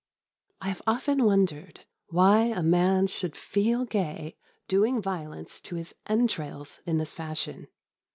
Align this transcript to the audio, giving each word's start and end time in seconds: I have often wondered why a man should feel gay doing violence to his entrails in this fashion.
I 0.61 0.69
have 0.69 0.81
often 0.87 1.23
wondered 1.25 1.81
why 2.07 2.45
a 2.45 2.63
man 2.63 3.05
should 3.05 3.35
feel 3.37 3.85
gay 3.85 4.35
doing 4.67 4.99
violence 4.99 5.61
to 5.61 5.75
his 5.75 5.93
entrails 6.07 6.81
in 6.87 6.97
this 6.97 7.13
fashion. 7.13 7.67